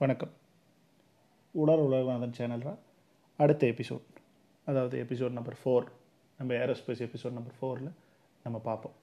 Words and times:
வணக்கம். 0.00 0.32
உடல் 1.54 1.80
உலகநாதன் 1.84 2.34
சேனலில் 2.36 2.74
அடுத்த 3.36 3.62
எபிசோட் 3.72 4.04
அதாவது 4.66 4.96
எபிசோட் 5.04 5.34
நம்பர் 5.38 5.56
ஃபோர் 5.60 5.86
நம்ம 6.38 6.54
ஏரோஸ்பேஸ் 6.54 7.02
எபிசோட் 7.06 7.34
நம்பர் 7.38 7.56
ஃபோரில் 7.56 7.88
நம்ம 8.42 8.58
பார்ப்போம். 8.58 8.94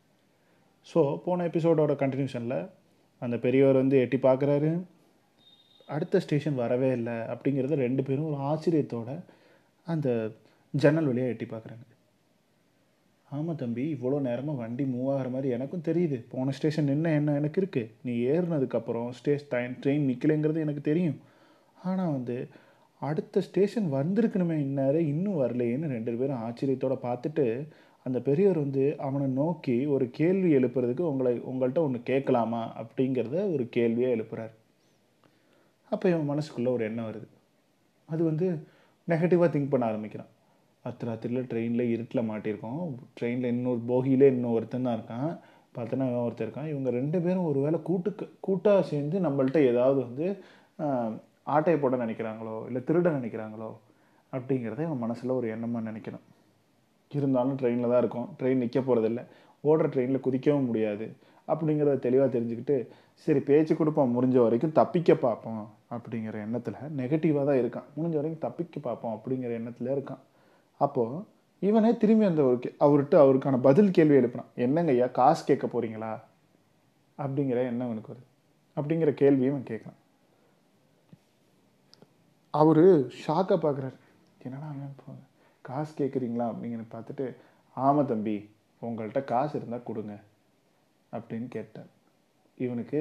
ஸோ 0.87 1.17
போன 1.25 1.47
எபிசோடோட 1.49 1.95
கண்டினியூஷனில் 2.03 2.57
அந்த 3.21 3.37
பெரியவர் 3.37 3.81
வந்து 3.81 3.97
எட்டி 4.03 4.19
பார்க்குறாரு. 4.27 4.71
அடுத்த 5.89 6.21
ஸ்டேஷன் 6.25 6.61
வரவே 6.63 6.91
இல்லை 6.91 7.17
அப்படிங்கிறத 7.33 7.81
ரெண்டு 7.85 8.03
பேரும் 8.03 8.29
ஒரு 8.31 8.39
ஆச்சரியத்தோட 8.51 9.09
அந்த 9.87 10.31
ஜன்னல் 10.73 11.11
வழியாக 11.11 11.33
எட்டி 11.35 11.45
பார்க்குறாங்க. 11.45 11.85
ஆமாம் 13.35 13.59
தம்பி 13.61 13.83
இவ்வளோ 13.95 14.17
நேரமாக 14.27 14.61
வண்டி 14.61 14.83
மூவ் 14.93 15.09
ஆகிற 15.13 15.29
மாதிரி 15.35 15.53
எனக்கும் 15.55 15.85
தெரியுது. 15.87 16.17
போன 16.33 16.53
ஸ்டேஷன் 16.57 16.91
என்ன 16.95 17.13
என்ன 17.19 17.35
எனக்கு 17.39 17.59
இருக்குது 17.61 17.91
நீ 18.07 18.13
ஏறினதுக்கப்புறம் 18.33 19.09
ஸ்டேஷ் 19.19 19.47
ட்ரெயின் 19.53 20.05
நிற்கலைங்கிறது 20.09 20.65
எனக்கு 20.65 20.83
தெரியும். 20.91 21.17
ஆனால் 21.89 22.13
வந்து 22.17 22.37
அடுத்த 23.01 23.41
ஸ்டேஷன் 23.47 23.87
வந்திருக்கணுமே 23.95 24.57
இந்நேரம் 24.65 25.09
இன்னும் 25.13 25.41
வரலையேன்னு 25.41 25.93
ரெண்டு 25.95 26.11
பேரும் 26.19 26.43
ஆச்சரியத்தோடு 26.45 26.97
பார்த்துட்டு 27.07 27.45
அந்த 28.05 28.17
பெரியவர் 28.27 28.59
வந்து 28.63 28.83
அவனை 29.05 29.27
நோக்கி 29.39 29.75
ஒரு 29.93 30.05
கேள்வி 30.19 30.49
எழுப்புறதுக்கு 30.57 31.03
உங்களை 31.11 31.33
உங்கள்கிட்ட 31.51 31.79
ஒன்று 31.87 31.99
கேட்கலாமா 32.09 32.61
அப்படிங்கிறத 32.81 33.37
ஒரு 33.53 33.63
கேள்வியாக 33.75 34.15
எழுப்புறார். 34.17 34.53
அப்போ 35.91 36.05
இவன் 36.11 36.29
மனசுக்குள்ளே 36.31 36.71
ஒரு 36.75 36.83
எண்ணம் 36.89 37.07
வருது. 37.09 37.27
அது 38.09 38.21
வந்து 38.29 38.47
நெகட்டிவாக 39.11 39.49
திங்க் 39.53 39.71
பண்ண 39.73 39.85
ஆரம்பிக்கிறான். 39.91 40.31
அத்து 40.89 41.07
ராத்திரியில் 41.09 41.47
ட்ரெயினில் 41.51 41.91
இருட்டில் 41.93 42.27
மாட்டியிருக்கோம். 42.29 42.81
ட்ரெயினில் 43.17 43.51
இன்னொரு 43.53 43.81
போகியிலே 43.91 44.27
இன்னும் 44.33 44.55
ஒருத்தன் 44.57 44.87
தான் 44.87 44.97
இருக்கான். 44.97 45.29
பார்த்தோன்னா 45.77 46.07
ஒருத்தர் 46.25 46.47
இருக்கான். 46.47 46.69
இவங்க 46.73 46.89
ரெண்டு 46.99 47.17
பேரும் 47.25 47.47
ஒரு 47.51 47.59
வேளை 47.65 47.77
கூட்டுக்கு 47.89 48.25
கூட்டாக 48.47 48.83
சேர்ந்து 48.91 49.19
நம்மள்ட்ட 49.27 49.61
ஏதாவது 49.71 49.99
வந்து 50.07 50.27
ஆட்டையை 51.55 51.77
போட 51.81 51.95
நினைக்கிறாங்களோ 52.03 52.55
இல்லை 52.67 52.81
திருட 52.87 53.07
நினைக்கிறாங்களோ 53.17 53.69
அப்படிங்கிறத 54.33 54.81
இவன் 54.87 55.03
மனசில் 55.03 55.37
ஒரு 55.39 55.47
எண்ணமாக 55.55 55.87
நினைக்கணும். 55.89 56.23
இருந்தாலும் 57.11 57.57
ட்ரெயினில் 57.59 57.91
தான் 57.91 58.01
இருக்கும். 58.03 58.27
ட்ரெயின் 58.39 58.61
நிற்க 58.63 58.79
போகிறதில்ல 58.87 59.21
ஓடுற 59.69 59.85
ட்ரெயினில் 59.93 60.23
குதிக்கவும் 60.25 60.67
முடியாது. 60.69 61.05
அப்படிங்கிறத 61.51 61.97
தெளிவாக 62.05 62.29
தெரிஞ்சுக்கிட்டு 62.35 62.77
சரி 63.25 63.41
பேச்சு 63.49 63.73
கொடுப்போம். 63.79 64.13
முடிஞ்ச 64.15 64.37
வரைக்கும் 64.45 64.75
தப்பிக்க 64.79 65.11
பார்ப்போம். 65.25 65.63
அப்படிங்கிற 65.95 66.37
எண்ணத்தில் 66.45 66.79
நெகட்டிவாக 66.99 67.45
தான் 67.49 67.59
இருக்கான். 67.61 67.87
முடிஞ்ச 67.97 68.15
வரைக்கும் 68.19 68.43
தப்பிக்க 68.47 68.79
பார்ப்போம். 68.87 69.13
அப்படிங்கிற 69.17 69.53
எண்ணத்தில் 69.59 69.93
இருக்கான். 69.95 70.23
அப்போது 70.81 71.23
இவனே 71.59 71.91
திரும்பி 71.97 72.25
அந்த 72.25 72.41
ஒரு 72.43 72.57
அவர்கிட்ட 72.85 73.15
அவருக்கான 73.23 73.59
பதில் 73.67 73.95
கேள்வி 73.97 74.15
எழுப்பினான் 74.17 74.53
என்னங்க 74.65 74.91
ஐயா 74.91 75.07
காசு 75.19 75.43
கேட்க 75.45 75.65
போகிறீங்களா 75.67 76.13
அப்படிங்கிற 77.17 77.59
எண்ணம் 77.69 77.87
அவனுக்கு 77.87 78.11
வருது. 78.13 78.25
அப்படிங்கிற 78.77 79.11
கேள்வியும் 79.21 79.53
அவன் 79.55 79.69
கேட்குறான். 79.69 79.99
அவர் 82.53 82.83
ஷாக்காக 83.23 83.57
பார்க்குறாரு. 83.65 83.97
என்னடா 84.45 84.67
அவன் 84.73 85.23
காசு 85.65 85.91
கேட்குறீங்களா? 85.99 86.45
அப்படிங்கிற 86.51 86.83
பார்த்துட்டு 86.95 87.25
ஆமாம் 87.77 88.09
தம்பி 88.11 88.35
உங்கள்கிட்ட 88.81 89.21
காசு 89.33 89.53
இருந்தால் 89.59 89.87
கொடுங்க 89.89 90.13
அப்படின்னு 91.11 91.47
கேட்டார். 91.55 91.89
இவனுக்கு 92.65 92.99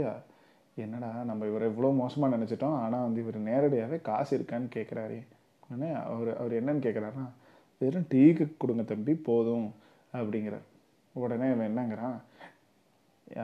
என்னடா 0.84 1.10
நம்ம 1.30 1.46
இவரை 1.50 1.66
இவ்வளோ 1.72 1.90
மோசமாக 2.02 2.36
நினச்சிட்டோம். 2.36 2.78
ஆனால் 2.84 3.06
வந்து 3.06 3.20
இவர் 3.24 3.38
நேரடியாகவே 3.50 3.98
காசு 4.10 4.32
இருக்கான்னு 4.38 4.68
கேட்குறாரு. 4.76 5.18
அவர் 6.12 6.30
அவர் 6.40 6.58
என்னன்னு 6.60 6.84
கேட்குறாருன்னா 6.86 7.26
வெறும் 7.78 8.08
டீக்கு 8.12 8.44
கொடுங்க 8.58 8.82
தம்பி 8.82 9.14
போதும் 9.28 9.66
அப்படிங்கிறார். 10.18 10.66
உடனே 11.12 11.46
இவன் 11.50 11.68
என்னங்கிறான் 11.70 12.16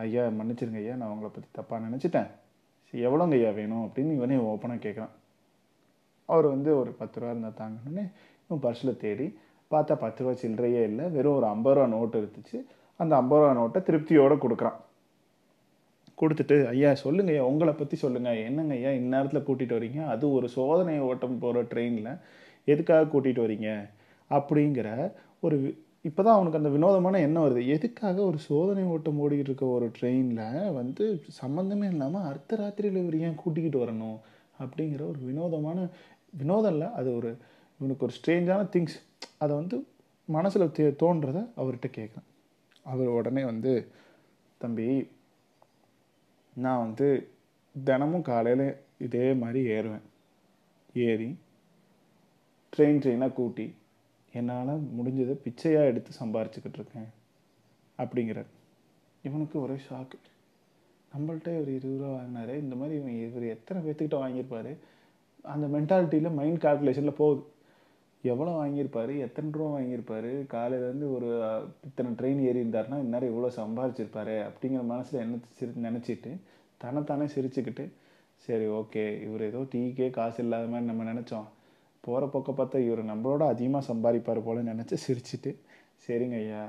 ஐயா 0.00 0.22
மன்னிச்சிருங்க 0.38 0.80
ஐயா 0.82 0.94
நான் 1.00 1.12
உங்களை 1.14 1.30
பற்றி 1.34 1.48
தப்பாக 1.58 1.84
நினச்சிட்டேன். 1.86 2.30
சரி 2.88 3.04
எவ்வளோங்க 3.06 3.36
ஐயா 3.38 3.50
வேணும்? 3.50 3.84
அப்படின்னு 3.86 4.12
இவனே 4.18 4.36
ஓப்பனாக 4.50 4.84
கேட்குறான் 4.86 5.14
அவர் 6.26 6.46
வந்து 6.46 6.70
ஒரு 6.78 6.90
பத்து 6.90 7.20
ரூபா 7.20 7.32
இருந்தால் 7.32 7.58
தாங்கன்னு 7.60 8.02
இவன் 8.44 8.62
பர்ஸில் 8.66 9.00
தேடி 9.04 9.26
பார்த்தா 9.70 9.94
பத்து 10.04 10.24
ரூபா 10.24 10.34
சில்லறையே 10.42 10.82
இல்லை 10.90 11.04
வெறும் 11.16 11.36
ஒரு 11.38 11.46
ஐம்பது 11.46 11.74
ரூபா 11.76 11.86
நோட்டு 11.86 12.20
எடுத்துச்சு. 12.20 12.58
அந்த 12.96 13.12
ஐம்பது 13.16 13.40
ரூபா 13.42 13.52
நோட்டை 13.60 13.80
திருப்தியோடு 13.88 14.36
கொடுக்குறான். 14.44 14.78
கொடுத்துட்டு 16.20 16.56
ஐயா 16.66 16.94
சொல்லுங்க 16.94 17.30
ஐயா 17.32 17.44
உங்களை 17.44 17.72
பற்றி 17.72 17.96
சொல்லுங்கள் 17.96 18.42
என்னங்க 18.48 18.74
ஐயா 18.74 18.90
இந்நேரத்தில் 19.00 19.46
கூட்டிகிட்டு 19.46 19.78
வரீங்க? 19.78 20.00
அது 20.06 20.24
ஒரு 20.32 20.48
சோதனை 20.48 20.98
ஓட்டம் 21.00 21.38
போகிற 21.38 21.62
ட்ரெயினில் 21.72 22.18
எதுக்காக 22.64 23.08
கூட்டிகிட்டு 23.12 23.44
வரீங்க? 23.46 23.70
அப்படிங்கிற 24.30 24.88
ஒரு 25.40 25.56
இப்போ 26.02 26.22
தான் 26.22 26.34
அவனுக்கு 26.34 26.58
அந்த 26.58 26.68
வினோதமான 26.68 27.18
எண்ணம் 27.20 27.44
வருது. 27.46 27.66
எதுக்காக 27.66 28.22
ஒரு 28.22 28.38
சோதனை 28.38 28.84
ஓட்டம் 28.84 29.18
ஓடிக்கிட்டு 29.20 29.50
இருக்க 29.50 29.66
ஒரு 29.66 29.90
ட்ரெயினில் 30.00 30.72
வந்து 30.72 31.22
சம்மந்தமே 31.40 31.88
இல்லாமல் 31.90 32.22
அர்த்த 32.22 32.56
ராத்திரியில் 32.56 33.02
இவர் 33.02 33.16
ஏன் 33.18 33.34
கூட்டிக்கிட்டு 33.34 33.84
வரணும் 33.84 34.18
அப்படிங்கிற 34.58 35.02
ஒரு 35.08 35.18
வினோதமான 35.20 35.88
வினோதம் 36.32 36.72
இல்லை 36.72 36.88
அது 36.92 37.16
ஒரு 37.16 37.30
இவனுக்கு 37.80 38.06
ஒரு 38.06 38.14
ஸ்ட்ரேஞ்சான 38.18 38.62
திங்ஸ் 38.72 38.96
அதை 39.38 39.56
வந்து 39.56 39.76
மனசில் 40.28 40.72
தே 40.78 40.86
தோன்றதை 41.02 41.42
அவர்கிட்ட 41.56 41.88
கேட்குறேன் 41.96 42.28
அவர் 42.86 43.08
உடனே 43.08 43.44
வந்து 43.44 43.72
தம்பி 44.58 44.88
நான் 46.56 46.78
வந்து 46.78 47.08
தினமும் 47.74 48.22
காலையில் 48.22 48.66
இதே 48.98 49.32
மாதிரி 49.32 49.60
ஏறுவேன். 49.68 50.06
ஏறி 50.94 51.28
ட்ரெயின் 52.72 53.02
ட்ரெயினாக 53.02 53.32
கூட்டி 53.32 53.66
என்னால் 54.38 54.72
முடிஞ்சதை 54.96 55.34
பிச்சையாக 55.44 55.90
எடுத்து 55.90 56.10
சம்பாரிச்சுக்கிட்டு 56.20 56.78
இருக்கேன் 56.80 57.08
அப்படிங்கிறார். 57.98 58.50
இவனுக்கு 59.22 59.56
ஒரே 59.62 59.76
ஷாக்கு 59.86 60.18
நம்மள்ட்ட 61.14 61.50
ஒரு 61.60 61.70
இருபது 61.76 61.96
ரூபா 62.00 62.10
வாங்கினாரு. 62.16 62.54
இந்த 62.64 62.74
மாதிரி 62.76 62.94
இவன் 63.00 63.16
இவர் 63.26 63.46
எத்தனை 63.54 63.78
பேர்த்துக்கிட்ட 63.84 64.18
வாங்கியிருப்பாரு? 64.24 64.72
அந்த 65.54 65.66
மென்டாலிட்டியில் 65.76 66.36
மைண்ட் 66.38 66.62
கால்குலேஷனில் 66.64 67.20
போகுது. 67.22 67.42
எவ்வளோ 68.24 68.52
வாங்கியிருப்பாரு? 68.60 69.12
எத்தனை 69.26 69.50
ரூபா 69.50 69.68
வாங்கியிருப்பாரு? 69.78 70.32
காலையிலேருந்து 70.54 71.06
ஒரு 71.16 71.28
இத்தனை 71.88 72.10
ட்ரெயின் 72.18 72.42
ஏறி 72.48 72.60
இருந்தாருன்னா 72.64 72.98
இந்நேரம் 73.04 73.32
இவ்வளோ 73.32 73.50
சம்பாரிச்சிருப்பாரு 73.60 74.36
அப்படிங்கிற 74.48 74.82
மனசில் 74.92 75.22
என்ன 75.24 75.38
சிரி 75.58 75.72
நினச்சிட்டு 75.88 76.32
தன்னைத்தானே 76.76 77.26
சிரிச்சுக்கிட்டு 77.34 77.86
சரி 78.44 78.66
ஓகே 78.80 79.04
இவர் 79.26 79.42
ஏதோ 79.42 79.62
டீக்கே 79.72 80.10
காசு 80.10 80.38
இல்லாத 80.42 80.66
மாதிரி 80.66 80.88
நம்ம 80.90 81.06
நினச்சோம். 81.12 81.48
போகிற 82.06 82.26
பக்கம் 82.34 82.58
பார்த்தா 82.60 82.78
இவர் 82.86 83.02
நம்மளோட 83.12 83.42
அதிகமாக 83.54 83.84
சம்பாதிப்பார் 83.90 84.46
போல 84.46 84.62
நினச்சி 84.70 84.96
சிரிச்சுட்டு 85.06 85.50
சரிங்க 86.04 86.36
ஐயா 86.44 86.62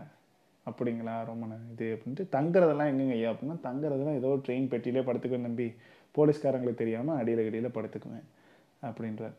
அப்படிங்களா? 0.66 1.14
ரொம்ப 1.30 1.46
இது 1.74 1.86
அப்படின்ட்டு 1.96 2.24
தங்குறதெல்லாம் 2.36 2.90
எங்கேங்க 2.92 3.16
ஐயா? 3.20 3.30
அப்படின்னா 3.34 3.56
தங்குறதெல்லாம் 3.68 4.18
ஏதோ 4.22 4.32
ட்ரெயின் 4.46 4.68
பெட்டியிலே 4.72 5.04
படுத்துக்குவேன் 5.08 5.48
நம்பி 5.48 5.68
போலீஸ்காரங்களுக்கு 6.18 6.82
தெரியாமல் 6.82 7.20
அடியில் 7.20 7.46
கடியில் 7.48 7.76
படுத்துக்குவேன் 7.78 8.28
அப்படின்றார். 8.90 9.38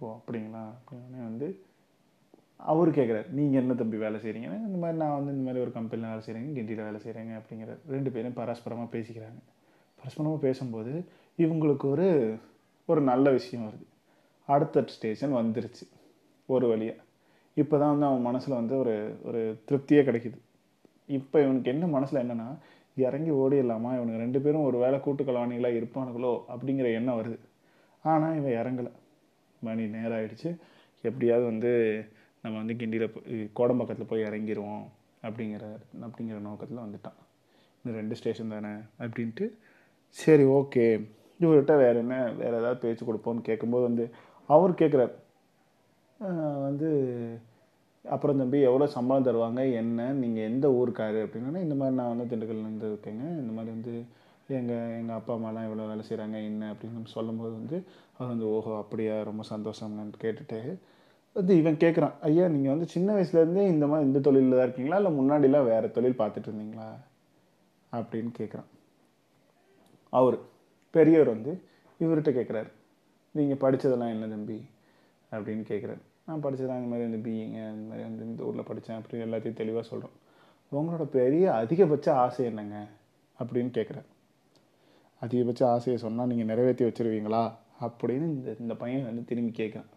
ஓ 0.00 0.10
அப்படிங்களா? 0.18 0.64
அப்படின்னே 0.78 1.22
வந்து 1.28 1.48
அவர் 2.72 2.90
கேட்குறாரு 2.98 3.28
நீங்கள் 3.38 3.60
என்ன 3.62 3.74
தம்பி 3.80 3.96
வேலை 4.04 4.18
செய்கிறீங்கன்னா 4.24 4.58
இந்த 4.66 4.78
மாதிரி 4.82 4.98
நான் 5.02 5.16
வந்து 5.18 5.32
இந்த 5.36 5.44
மாதிரி 5.46 5.62
ஒரு 5.64 5.72
கம்பெனியில் 5.78 6.10
வேலை 6.12 6.22
செய்கிறேங்க 6.26 6.52
கிண்டியில் 6.58 6.86
வேலை 6.88 7.00
செய்கிறேங்க 7.04 7.32
அப்படிங்கிற 7.40 7.72
ரெண்டு 7.94 8.10
பேரும் 8.10 8.38
பரஸ்பரமாக 8.40 8.88
பேசிக்கிறாங்க. 8.96 9.40
பரஸ்பரமாக 9.98 10.38
பேசும்போது 10.46 10.92
இவங்களுக்கு 11.38 11.86
ஒரு 11.94 12.06
ஒரு 12.88 13.00
நல்ல 13.10 13.26
விஷயம் 13.30 13.66
வருது. 13.66 13.86
அடுத்த 14.48 14.84
ஸ்டேஷன் 14.94 15.34
வந்துருச்சு. 15.40 15.84
ஒரு 16.48 16.66
வழியாக 16.68 17.02
இப்போ 17.56 17.74
தான் 17.78 17.92
வந்து 17.92 18.06
அவன் 18.06 18.26
மனசில் 18.28 18.58
வந்து 18.60 18.74
ஒரு 18.78 18.94
ஒரு 19.22 19.40
திருப்தியே 19.66 20.02
கிடைக்குது. 20.08 20.38
இப்போ 21.18 21.36
இவனுக்கு 21.44 21.72
என்ன 21.74 21.86
மனசில் 21.86 22.22
என்னென்னா 22.22 22.48
இறங்கி 22.96 23.32
ஓடிடலாமா? 23.42 23.90
இவனுக்கு 23.98 24.22
ரெண்டு 24.24 24.40
பேரும் 24.40 24.66
ஒரு 24.68 24.78
வேலை 24.78 24.98
கூட்டுக்கலானிகளாக 24.98 25.78
இருப்பானுங்களோ 25.80 26.32
அப்படிங்கிற 26.54 26.88
எண்ணம் 26.98 27.18
வருது. 27.20 27.38
ஆனால் 28.04 28.36
இவன் 28.40 28.58
இறங்கலை. 28.60 28.92
மணி 29.62 29.84
நேரம் 29.96 30.16
ஆகிடுச்சு 30.18 30.50
எப்படியாவது 31.04 31.44
வந்து 31.52 31.70
நம்ம 32.44 32.54
வந்து 32.60 32.74
கிண்டியில் 32.80 33.12
போய் 33.12 33.38
கோடம்பக்கத்தில் 33.58 34.10
போய் 34.10 34.26
இறங்கிடுவோம் 34.28 34.84
அப்படிங்கிற 35.22 35.64
அப்படிங்கிற 36.04 36.38
நோக்கத்தில் 36.48 36.84
வந்துட்டான். 36.84 37.18
இந்த 37.84 37.92
ரெண்டு 38.00 38.16
ஸ்டேஷன் 38.20 38.52
தானே 38.54 38.72
அப்படின்ட்டு 39.04 39.46
சரி 40.16 40.44
ஓகே 40.58 40.84
இவர்கிட்ட 41.40 41.74
வேறு 41.82 41.98
என்ன 41.98 42.16
வேறு 42.40 42.54
ஏதாவது 42.60 42.82
பேச்சு 42.82 43.04
கொடுப்போம்னு 43.04 43.48
கேட்கும்போது 43.48 43.84
வந்து 43.88 44.04
அவர் 44.48 44.80
கேட்குறார் 44.80 45.14
வந்து 46.66 46.88
அப்புறம் 48.04 48.40
தம்பி 48.40 48.58
எவ்வளோ 48.68 48.86
சம்பளம் 48.94 49.26
தருவாங்க? 49.26 49.60
என்ன? 49.80 50.06
நீங்கள் 50.22 50.46
எந்த 50.50 50.66
ஊருக்காரு? 50.78 51.20
அப்படின்னா 51.26 51.60
இந்த 51.66 51.76
மாதிரி 51.80 51.96
நான் 52.00 52.10
வந்து 52.12 52.26
திண்டுக்கல்லேருந்து 52.30 52.90
இருக்கேங்க. 52.92 53.24
இந்த 53.42 53.52
மாதிரி 53.56 53.70
வந்து 53.76 53.94
எங்கள் 54.58 54.90
எங்கள் 54.98 55.16
அப்பா 55.18 55.32
அம்மாலாம் 55.36 55.66
இவ்வளோ 55.68 55.86
வேலை 55.90 56.02
செய்கிறாங்க 56.08 56.36
என்ன? 56.50 56.64
அப்படின்னு 56.72 57.12
சொல்லும்போது 57.16 57.52
வந்து 57.60 57.76
அவர் 58.16 58.30
வந்து 58.32 58.46
ஓஹோ 58.56 58.72
அப்படியா? 58.82 59.14
ரொம்ப 59.30 59.42
சந்தோஷம்னு 59.52 60.22
கேட்டுட்டு 60.24 60.58
வந்து 61.36 61.52
இவன் 61.60 61.80
கேட்குறான் 61.84 62.14
ஐயா 62.28 62.44
நீங்கள் 62.54 62.74
வந்து 62.74 62.86
சின்ன 62.94 63.08
வயசுலேருந்தே 63.14 63.64
இந்த 63.74 63.84
மாதிரி 63.90 64.08
இந்த 64.08 64.20
தொழிலில் 64.26 64.56
தான் 64.58 64.66
இருக்கீங்களா? 64.66 64.98
இல்லை 65.00 65.12
முன்னாடிலாம் 65.20 65.68
வேறு 65.72 65.94
தொழில் 65.96 66.20
பார்த்துட்டு 66.20 66.48
இருந்தீங்களா? 66.50 66.88
அப்படின்னு 67.92 68.32
கேட்குறான் 68.40 68.68
அவர் 70.12 70.36
பெரியவர் 70.94 71.34
வந்து 71.34 71.52
இவர்கிட்ட 72.00 72.32
கேட்குறாரு 72.38 72.70
நீங்கள் 73.36 73.60
படித்ததெல்லாம் 73.64 74.12
என்ன 74.14 74.26
தம்பி? 74.26 74.56
அப்படின்னு 75.32 75.64
கேட்குறேன் 75.70 76.02
நான் 76.26 76.42
படித்ததெல்லாம் 76.42 76.82
இந்த 76.82 76.90
மாதிரி 76.90 77.06
இந்த 77.10 77.20
பிஇங்க 77.28 77.58
இந்த 77.74 77.86
மாதிரி 77.88 78.02
வந்து 78.08 78.24
இந்த 78.24 78.42
ஊரில் 78.42 78.62
படித்தேன் 78.62 78.98
அப்படின்னு 78.98 79.26
எல்லாத்தையும் 79.26 79.60
தெளிவாக 79.60 79.86
சொல்கிறோம் 79.86 80.16
உங்களோட 80.72 81.04
பெரிய 81.04 81.52
அதிகபட்ச 81.52 82.12
ஆசை 82.12 82.44
என்னங்க? 82.44 82.86
அப்படின்னு 83.38 83.70
கேட்குறேன் 83.78 84.06
அதிகபட்ச 85.22 85.62
ஆசையை 85.68 86.02
சொன்னால் 86.02 86.26
நீங்கள் 86.26 86.46
நிறைவேற்றி 86.46 86.84
வச்சிருவீங்களா? 86.84 87.42
அப்படின்னு 87.80 88.26
இந்த 88.36 88.56
இந்த 88.60 88.74
பையன் 88.74 89.04
வந்து 89.04 89.24
திரும்பி 89.24 89.64
கேட்குறேன். 89.64 89.90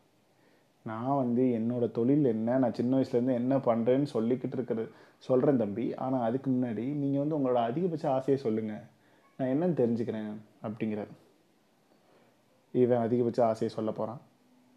நான் 0.86 1.16
வந்து 1.16 1.44
என்னோட 1.60 1.92
தொழில் 1.92 2.26
என்ன? 2.26 2.58
நான் 2.58 2.74
சின்ன 2.74 2.98
வயசுலேருந்து 2.98 3.34
என்ன 3.34 3.58
பண்ணுறேன்னு 3.58 4.08
சொல்லிக்கிட்டு 4.14 4.58
இருக்கிறது 4.60 4.90
சொல்கிறேன் 5.18 5.58
தம்பி. 5.58 5.96
ஆனால் 5.96 6.22
அதுக்கு 6.22 6.52
முன்னாடி 6.52 6.86
நீங்கள் 7.04 7.24
வந்து 7.24 7.38
உங்களோட 7.40 7.62
அதிகபட்ச 7.70 8.08
ஆசையை 8.10 8.44
சொல்லுங்கள் 8.44 8.84
நான் 9.40 9.52
என்னன்னு 9.54 9.80
தெரிஞ்சுக்கிறேன் 9.84 10.32
அப்படிங்கிறேன் 10.64 11.14
இவன் 12.78 13.04
அதிகபட்ச 13.06 13.40
ஆசையை 13.46 13.76
சொல்ல 13.76 13.92
போகிறான் 13.92 14.22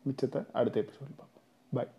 மிச்சத்தை 0.05 0.41
அடுத்த 0.53 0.77
எபிசோட் 0.81 1.19
பார்ப்போம். 1.21 1.47
பாய் 1.75 1.91